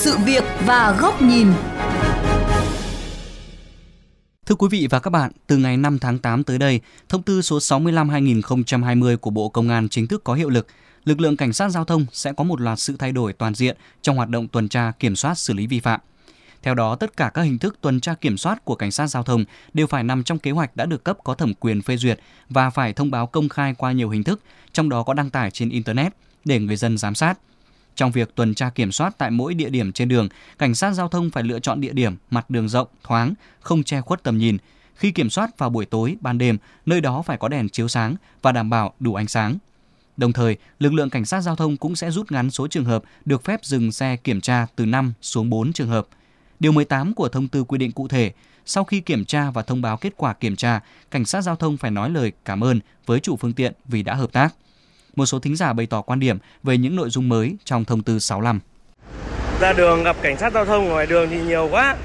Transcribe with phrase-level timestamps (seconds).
[0.00, 1.46] sự việc và góc nhìn.
[4.46, 7.42] Thưa quý vị và các bạn, từ ngày 5 tháng 8 tới đây, thông tư
[7.42, 10.66] số 65/2020 của Bộ Công an chính thức có hiệu lực.
[11.04, 13.76] Lực lượng cảnh sát giao thông sẽ có một loạt sự thay đổi toàn diện
[14.02, 16.00] trong hoạt động tuần tra, kiểm soát, xử lý vi phạm.
[16.62, 19.22] Theo đó, tất cả các hình thức tuần tra kiểm soát của cảnh sát giao
[19.22, 19.44] thông
[19.74, 22.70] đều phải nằm trong kế hoạch đã được cấp có thẩm quyền phê duyệt và
[22.70, 24.40] phải thông báo công khai qua nhiều hình thức,
[24.72, 26.12] trong đó có đăng tải trên internet
[26.44, 27.38] để người dân giám sát.
[28.00, 30.28] Trong việc tuần tra kiểm soát tại mỗi địa điểm trên đường,
[30.58, 34.00] cảnh sát giao thông phải lựa chọn địa điểm mặt đường rộng, thoáng, không che
[34.00, 34.56] khuất tầm nhìn.
[34.94, 38.16] Khi kiểm soát vào buổi tối, ban đêm, nơi đó phải có đèn chiếu sáng
[38.42, 39.58] và đảm bảo đủ ánh sáng.
[40.16, 43.02] Đồng thời, lực lượng cảnh sát giao thông cũng sẽ rút ngắn số trường hợp
[43.24, 46.06] được phép dừng xe kiểm tra từ 5 xuống 4 trường hợp.
[46.60, 48.32] Điều 18 của thông tư quy định cụ thể,
[48.66, 51.76] sau khi kiểm tra và thông báo kết quả kiểm tra, cảnh sát giao thông
[51.76, 54.54] phải nói lời cảm ơn với chủ phương tiện vì đã hợp tác
[55.16, 58.02] một số thính giả bày tỏ quan điểm về những nội dung mới trong thông
[58.02, 58.60] tư 65.
[59.60, 61.96] Ra đường gặp cảnh sát giao thông ngoài đường thì nhiều quá,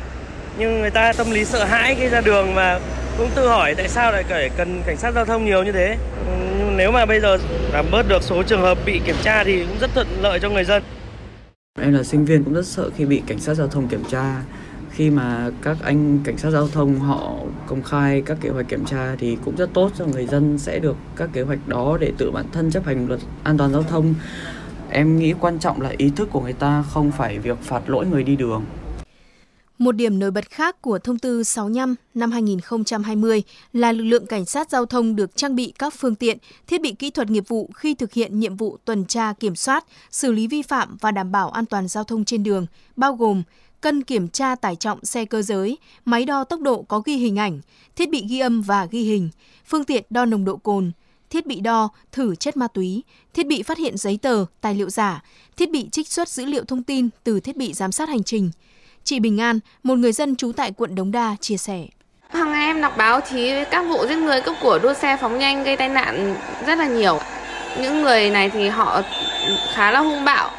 [0.58, 2.80] nhưng người ta tâm lý sợ hãi khi ra đường và
[3.18, 5.98] cũng tự hỏi tại sao lại phải cần cảnh sát giao thông nhiều như thế.
[6.58, 7.38] Nhưng nếu mà bây giờ
[7.74, 10.50] giảm bớt được số trường hợp bị kiểm tra thì cũng rất thuận lợi cho
[10.50, 10.84] người dân.
[11.82, 14.42] Em là sinh viên cũng rất sợ khi bị cảnh sát giao thông kiểm tra
[14.96, 17.34] khi mà các anh cảnh sát giao thông họ
[17.68, 20.80] công khai các kế hoạch kiểm tra thì cũng rất tốt cho người dân sẽ
[20.80, 23.84] được các kế hoạch đó để tự bản thân chấp hành luật an toàn giao
[23.84, 24.14] thông.
[24.90, 28.06] Em nghĩ quan trọng là ý thức của người ta không phải việc phạt lỗi
[28.06, 28.66] người đi đường.
[29.78, 34.46] Một điểm nổi bật khác của thông tư 65 năm 2020 là lực lượng cảnh
[34.46, 37.70] sát giao thông được trang bị các phương tiện, thiết bị kỹ thuật nghiệp vụ
[37.76, 41.32] khi thực hiện nhiệm vụ tuần tra kiểm soát, xử lý vi phạm và đảm
[41.32, 43.44] bảo an toàn giao thông trên đường, bao gồm
[43.82, 47.40] cân kiểm tra tải trọng xe cơ giới, máy đo tốc độ có ghi hình
[47.40, 47.62] ảnh,
[47.96, 49.30] thiết bị ghi âm và ghi hình,
[49.66, 50.92] phương tiện đo nồng độ cồn,
[51.30, 54.90] thiết bị đo, thử chất ma túy, thiết bị phát hiện giấy tờ, tài liệu
[54.90, 55.24] giả,
[55.58, 58.52] thiết bị trích xuất dữ liệu thông tin từ thiết bị giám sát hành trình.
[59.04, 61.88] Chị Bình An, một người dân trú tại quận Đống Đa, chia sẻ.
[62.30, 65.40] Hàng ngày em đọc báo chí các vụ giết người, cướp của, đua xe phóng
[65.40, 66.36] nhanh gây tai nạn
[66.68, 67.20] rất là nhiều.
[67.82, 69.02] Những người này thì họ
[69.74, 70.52] khá là hung bạo,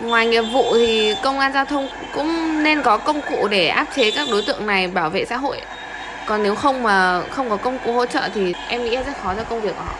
[0.00, 3.88] Ngoài nghiệp vụ thì công an giao thông cũng nên có công cụ để áp
[3.94, 5.60] chế các đối tượng này bảo vệ xã hội.
[6.26, 9.34] Còn nếu không mà không có công cụ hỗ trợ thì em nghĩ rất khó
[9.34, 9.94] cho công việc của họ.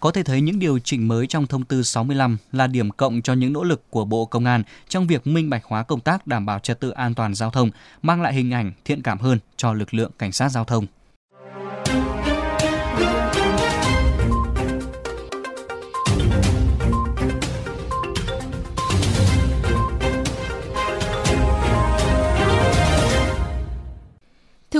[0.00, 3.32] Có thể thấy những điều chỉnh mới trong thông tư 65 là điểm cộng cho
[3.32, 6.46] những nỗ lực của Bộ Công an trong việc minh bạch hóa công tác đảm
[6.46, 7.70] bảo trật tự an toàn giao thông,
[8.02, 10.86] mang lại hình ảnh thiện cảm hơn cho lực lượng cảnh sát giao thông.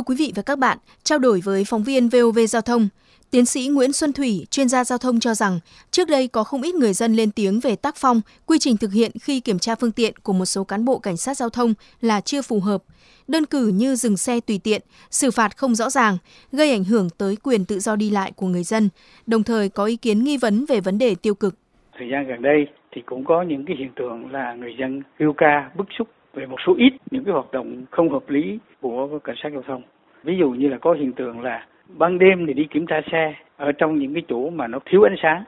[0.06, 2.88] Quý vị và các bạn, trao đổi với phóng viên VOV Giao thông,
[3.30, 5.58] Tiến sĩ Nguyễn Xuân Thủy, chuyên gia giao thông cho rằng,
[5.90, 8.92] trước đây có không ít người dân lên tiếng về tác phong, quy trình thực
[8.92, 11.74] hiện khi kiểm tra phương tiện của một số cán bộ cảnh sát giao thông
[12.00, 12.82] là chưa phù hợp.
[13.28, 16.18] Đơn cử như dừng xe tùy tiện, xử phạt không rõ ràng,
[16.52, 18.88] gây ảnh hưởng tới quyền tự do đi lại của người dân,
[19.26, 21.54] đồng thời có ý kiến nghi vấn về vấn đề tiêu cực.
[21.98, 25.34] Thời gian gần đây thì cũng có những cái hiện tượng là người dân yêu
[25.36, 29.18] ca bức xúc về một số ít những cái hoạt động không hợp lý của
[29.24, 29.82] cảnh sát giao thông.
[30.26, 33.34] Ví dụ như là có hiện tượng là ban đêm thì đi kiểm tra xe
[33.56, 35.44] ở trong những cái chỗ mà nó thiếu ánh sáng.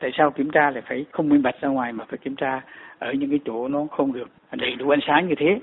[0.00, 2.60] Tại sao kiểm tra lại phải không minh bạch ra ngoài mà phải kiểm tra
[2.98, 5.60] ở những cái chỗ nó không được đầy đủ ánh sáng như thế.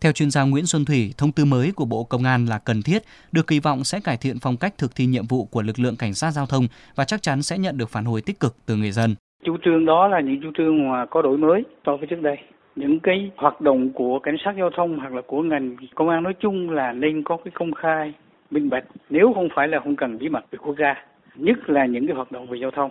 [0.00, 2.82] Theo chuyên gia Nguyễn Xuân Thủy, thông tư mới của Bộ Công an là cần
[2.82, 3.02] thiết,
[3.32, 5.96] được kỳ vọng sẽ cải thiện phong cách thực thi nhiệm vụ của lực lượng
[5.98, 6.64] cảnh sát giao thông
[6.96, 9.14] và chắc chắn sẽ nhận được phản hồi tích cực từ người dân.
[9.44, 12.36] Chủ trương đó là những chủ trương mà có đổi mới so với trước đây
[12.76, 16.22] những cái hoạt động của cảnh sát giao thông hoặc là của ngành công an
[16.22, 18.12] nói chung là nên có cái công khai,
[18.50, 18.84] minh bạch.
[19.10, 20.94] Nếu không phải là không cần bí mật về quốc gia,
[21.36, 22.90] nhất là những cái hoạt động về giao thông.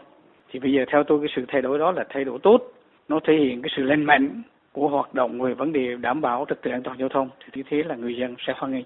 [0.52, 2.62] Thì bây giờ theo tôi cái sự thay đổi đó là thay đổi tốt.
[3.10, 4.42] Nó thể hiện cái sự lên mạnh
[4.72, 7.30] của hoạt động về vấn đề đảm bảo trật tự an toàn giao thông.
[7.40, 8.86] Thì như thế là người dân sẽ hoan nghênh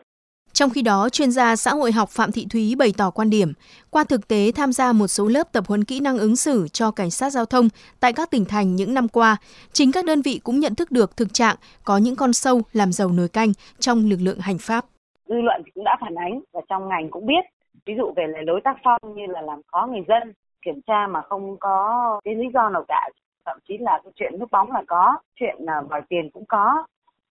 [0.55, 3.53] trong khi đó, chuyên gia xã hội học Phạm Thị Thúy bày tỏ quan điểm,
[3.89, 6.91] qua thực tế tham gia một số lớp tập huấn kỹ năng ứng xử cho
[6.91, 7.67] cảnh sát giao thông
[7.99, 9.37] tại các tỉnh thành những năm qua,
[9.71, 12.91] chính các đơn vị cũng nhận thức được thực trạng có những con sâu làm
[12.91, 14.85] giàu nồi canh trong lực lượng hành pháp.
[15.27, 17.45] Dư luận cũng đã phản ánh và trong ngành cũng biết,
[17.85, 20.33] ví dụ về lời lối tác phong như là làm khó người dân,
[20.65, 23.09] kiểm tra mà không có cái lý do nào cả,
[23.45, 26.85] thậm chí là cái chuyện núp bóng là có, chuyện à, đòi tiền cũng có,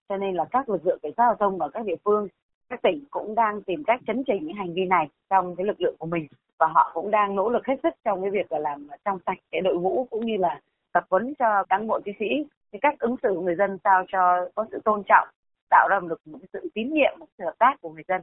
[0.08, 2.28] cho nên là các lực lượng cảnh sát giao thông ở các địa phương
[2.68, 5.80] các tỉnh cũng đang tìm cách chấn chỉnh những hành vi này trong cái lực
[5.80, 6.26] lượng của mình.
[6.58, 9.38] Và họ cũng đang nỗ lực hết sức trong cái việc là làm trong sạch
[9.50, 10.60] cái đội ngũ cũng như là
[10.92, 12.26] tập huấn cho cán bộ chiến sĩ.
[12.72, 15.28] Cái cách ứng xử của người dân sao cho có sự tôn trọng,
[15.70, 18.22] tạo ra được một sự tín nhiệm, một sự hợp tác của người dân.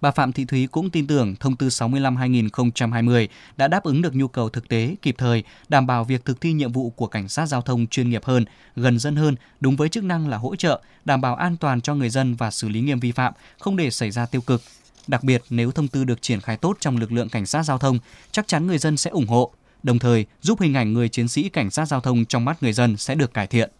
[0.00, 4.28] Bà Phạm Thị Thúy cũng tin tưởng thông tư 65/2020 đã đáp ứng được nhu
[4.28, 7.46] cầu thực tế, kịp thời, đảm bảo việc thực thi nhiệm vụ của cảnh sát
[7.46, 8.44] giao thông chuyên nghiệp hơn,
[8.76, 11.94] gần dân hơn, đúng với chức năng là hỗ trợ, đảm bảo an toàn cho
[11.94, 14.60] người dân và xử lý nghiêm vi phạm, không để xảy ra tiêu cực.
[15.06, 17.78] Đặc biệt, nếu thông tư được triển khai tốt trong lực lượng cảnh sát giao
[17.78, 17.98] thông,
[18.30, 19.52] chắc chắn người dân sẽ ủng hộ,
[19.82, 22.72] đồng thời giúp hình ảnh người chiến sĩ cảnh sát giao thông trong mắt người
[22.72, 23.70] dân sẽ được cải thiện.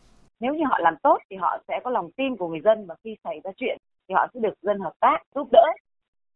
[0.41, 2.95] Nếu như họ làm tốt thì họ sẽ có lòng tin của người dân và
[3.05, 3.79] khi xảy ra chuyện
[4.09, 5.67] thì họ sẽ được dân hợp tác, giúp đỡ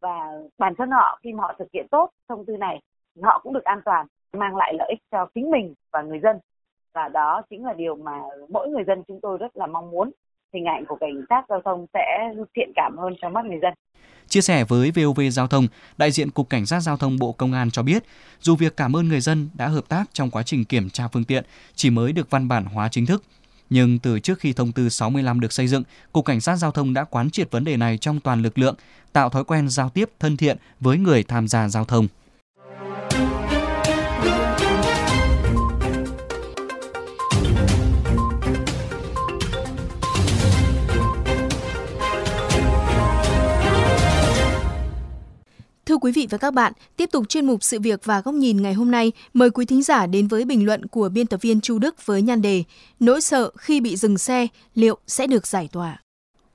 [0.01, 2.81] và bản thân họ khi mà họ thực hiện tốt thông tư này
[3.15, 6.19] thì họ cũng được an toàn, mang lại lợi ích cho chính mình và người
[6.23, 6.37] dân.
[6.93, 8.19] Và đó chính là điều mà
[8.49, 10.11] mỗi người dân chúng tôi rất là mong muốn
[10.53, 13.73] hình ảnh của cảnh sát giao thông sẽ thiện cảm hơn trong mắt người dân.
[14.27, 15.67] Chia sẻ với VOV Giao thông,
[15.97, 18.03] đại diện Cục Cảnh sát Giao thông Bộ Công an cho biết,
[18.39, 21.23] dù việc cảm ơn người dân đã hợp tác trong quá trình kiểm tra phương
[21.23, 21.43] tiện
[21.75, 23.23] chỉ mới được văn bản hóa chính thức,
[23.71, 26.93] nhưng từ trước khi thông tư 65 được xây dựng, Cục Cảnh sát Giao thông
[26.93, 28.75] đã quán triệt vấn đề này trong toàn lực lượng,
[29.13, 32.07] tạo thói quen giao tiếp thân thiện với người tham gia giao thông.
[45.91, 48.61] Thưa quý vị và các bạn, tiếp tục chuyên mục sự việc và góc nhìn
[48.61, 51.61] ngày hôm nay, mời quý thính giả đến với bình luận của biên tập viên
[51.61, 52.63] Chu Đức với nhan đề
[52.99, 56.01] Nỗi sợ khi bị dừng xe liệu sẽ được giải tỏa.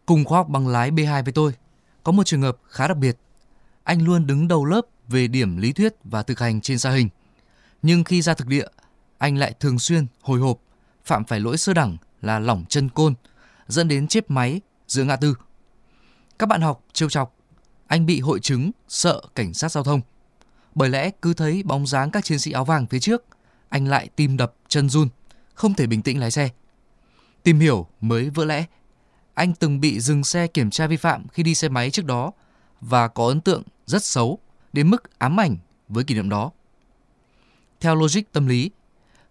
[0.06, 1.52] Cùng khoa học bằng lái B2 với tôi,
[2.02, 3.16] có một trường hợp khá đặc biệt.
[3.84, 7.08] Anh luôn đứng đầu lớp về điểm lý thuyết và thực hành trên xa hình.
[7.82, 8.66] Nhưng khi ra thực địa,
[9.18, 10.58] anh lại thường xuyên hồi hộp,
[11.04, 13.14] phạm phải lỗi sơ đẳng là lỏng chân côn,
[13.68, 15.34] dẫn đến chết máy giữa ngã tư.
[16.38, 17.35] Các bạn học trêu chọc
[17.86, 20.00] anh bị hội chứng sợ cảnh sát giao thông.
[20.74, 23.24] Bởi lẽ cứ thấy bóng dáng các chiến sĩ áo vàng phía trước,
[23.68, 25.08] anh lại tim đập chân run,
[25.54, 26.48] không thể bình tĩnh lái xe.
[27.42, 28.64] Tìm hiểu mới vỡ lẽ.
[29.34, 32.32] Anh từng bị dừng xe kiểm tra vi phạm khi đi xe máy trước đó
[32.80, 34.38] và có ấn tượng rất xấu
[34.72, 35.56] đến mức ám ảnh
[35.88, 36.50] với kỷ niệm đó.
[37.80, 38.70] Theo logic tâm lý,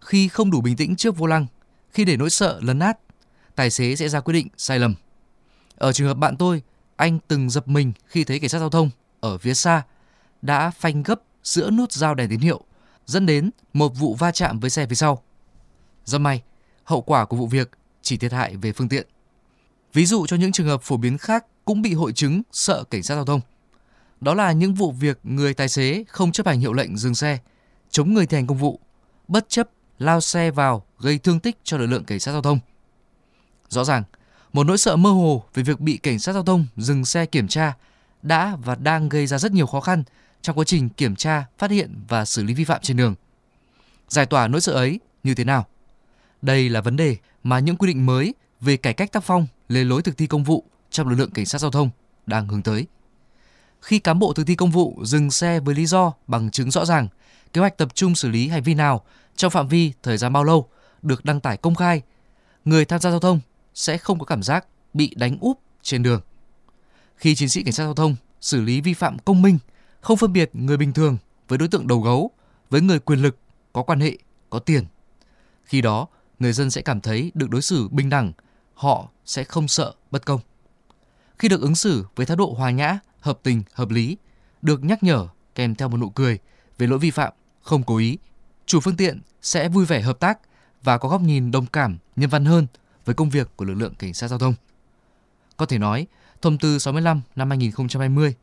[0.00, 1.46] khi không đủ bình tĩnh trước vô lăng,
[1.90, 2.98] khi để nỗi sợ lấn át,
[3.54, 4.94] tài xế sẽ ra quyết định sai lầm.
[5.76, 6.62] Ở trường hợp bạn tôi,
[6.96, 8.90] anh từng dập mình khi thấy cảnh sát giao thông
[9.20, 9.82] ở phía xa
[10.42, 12.64] đã phanh gấp giữa nút giao đèn tín hiệu,
[13.06, 15.22] dẫn đến một vụ va chạm với xe phía sau.
[16.04, 16.42] Do may,
[16.84, 17.70] hậu quả của vụ việc
[18.02, 19.06] chỉ thiệt hại về phương tiện.
[19.92, 23.02] Ví dụ cho những trường hợp phổ biến khác cũng bị hội chứng sợ cảnh
[23.02, 23.40] sát giao thông.
[24.20, 27.38] Đó là những vụ việc người tài xế không chấp hành hiệu lệnh dừng xe,
[27.90, 28.80] chống người thi hành công vụ,
[29.28, 32.58] bất chấp lao xe vào gây thương tích cho lực lượng cảnh sát giao thông.
[33.68, 34.02] Rõ ràng,
[34.52, 37.48] một nỗi sợ mơ hồ về việc bị cảnh sát giao thông dừng xe kiểm
[37.48, 37.74] tra
[38.22, 40.04] đã và đang gây ra rất nhiều khó khăn
[40.42, 43.14] trong quá trình kiểm tra, phát hiện và xử lý vi phạm trên đường.
[44.08, 45.66] Giải tỏa nỗi sợ ấy như thế nào?
[46.42, 49.84] Đây là vấn đề mà những quy định mới về cải cách tác phong, lề
[49.84, 51.90] lối thực thi công vụ trong lực lượng cảnh sát giao thông
[52.26, 52.86] đang hướng tới.
[53.80, 56.84] Khi cán bộ thực thi công vụ dừng xe với lý do bằng chứng rõ
[56.84, 57.08] ràng,
[57.52, 59.04] kế hoạch tập trung xử lý hành vi nào
[59.36, 60.68] trong phạm vi thời gian bao lâu
[61.02, 62.02] được đăng tải công khai,
[62.64, 63.40] người tham gia giao thông
[63.76, 66.20] sẽ không có cảm giác bị đánh úp trên đường.
[67.16, 69.58] Khi chiến sĩ cảnh sát giao thông xử lý vi phạm công minh,
[70.00, 71.18] không phân biệt người bình thường
[71.48, 72.30] với đối tượng đầu gấu,
[72.70, 73.38] với người quyền lực,
[73.72, 74.18] có quan hệ,
[74.50, 74.84] có tiền.
[75.64, 76.06] Khi đó,
[76.38, 78.32] người dân sẽ cảm thấy được đối xử bình đẳng,
[78.74, 80.40] họ sẽ không sợ bất công.
[81.38, 84.16] Khi được ứng xử với thái độ hòa nhã, hợp tình, hợp lý,
[84.62, 86.38] được nhắc nhở kèm theo một nụ cười
[86.78, 87.32] về lỗi vi phạm
[87.62, 88.18] không cố ý,
[88.66, 90.38] chủ phương tiện sẽ vui vẻ hợp tác
[90.82, 92.66] và có góc nhìn đồng cảm, nhân văn hơn
[93.06, 94.54] với công việc của lực lượng cảnh sát giao thông.
[95.56, 96.06] Có thể nói,
[96.42, 98.34] thông tư 65 năm 2020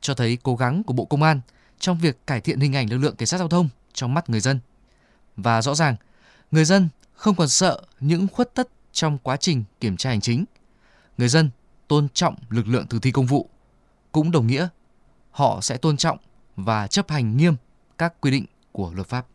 [0.00, 1.40] cho thấy cố gắng của Bộ Công an
[1.78, 4.40] trong việc cải thiện hình ảnh lực lượng cảnh sát giao thông trong mắt người
[4.40, 4.60] dân.
[5.36, 5.96] Và rõ ràng,
[6.50, 10.44] người dân không còn sợ những khuất tất trong quá trình kiểm tra hành chính.
[11.18, 11.50] Người dân
[11.88, 13.48] tôn trọng lực lượng thực thi công vụ,
[14.12, 14.68] cũng đồng nghĩa
[15.30, 16.18] họ sẽ tôn trọng
[16.56, 17.56] và chấp hành nghiêm
[17.98, 19.26] các quy định của luật pháp.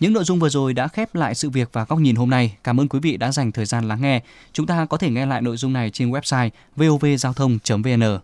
[0.00, 2.56] Những nội dung vừa rồi đã khép lại sự việc và góc nhìn hôm nay.
[2.64, 4.22] Cảm ơn quý vị đã dành thời gian lắng nghe.
[4.52, 8.18] Chúng ta có thể nghe lại nội dung này trên website vovgiao thông.vn.